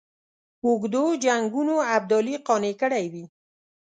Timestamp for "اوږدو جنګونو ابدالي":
0.65-2.35